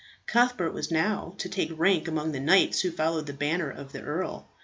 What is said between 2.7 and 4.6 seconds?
who followed the banner of the earl.